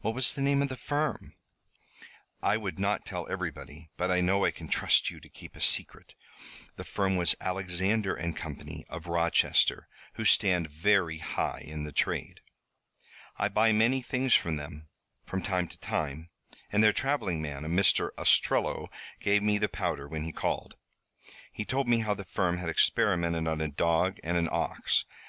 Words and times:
"What 0.00 0.16
was 0.16 0.34
the 0.34 0.40
name 0.42 0.62
of 0.62 0.68
the 0.68 0.76
firm?" 0.76 1.36
"I 2.42 2.56
would 2.56 2.80
not 2.80 3.06
tell 3.06 3.30
everybody, 3.30 3.88
but 3.96 4.10
I 4.10 4.20
know 4.20 4.44
I 4.44 4.50
can 4.50 4.66
trust 4.66 5.10
you 5.10 5.20
to 5.20 5.28
keep 5.28 5.54
a 5.54 5.60
secret. 5.60 6.16
The 6.74 6.82
firm 6.82 7.14
was 7.16 7.36
Alexander 7.40 8.16
& 8.32 8.34
Company, 8.34 8.84
of 8.88 9.06
Rochester, 9.06 9.86
who 10.14 10.24
stand 10.24 10.68
very 10.68 11.18
high 11.18 11.62
in 11.64 11.84
the 11.84 11.92
trade. 11.92 12.40
I 13.36 13.48
buy 13.48 13.70
many 13.70 14.02
things 14.02 14.34
from 14.34 14.56
them, 14.56 14.88
from 15.24 15.40
time 15.40 15.68
to 15.68 15.78
time, 15.78 16.30
and 16.72 16.82
their 16.82 16.92
traveling 16.92 17.40
man, 17.40 17.64
a 17.64 17.68
Mr. 17.68 18.10
Ostrello, 18.18 18.88
gave 19.20 19.40
me 19.44 19.58
the 19.58 19.68
powder 19.68 20.08
when 20.08 20.24
he 20.24 20.32
called. 20.32 20.74
He 21.52 21.64
told 21.64 21.86
me 21.86 22.00
how 22.00 22.14
the 22.14 22.24
firm 22.24 22.58
had 22.58 22.68
experimented 22.68 23.46
on 23.46 23.60
a 23.60 23.68
dog 23.68 24.18
and 24.24 24.36
an 24.36 24.48
ox. 24.50 25.04